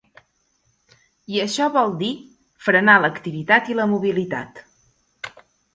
[1.35, 2.11] I això vol dir
[2.69, 4.65] frenar l’activitat i la mobilitat.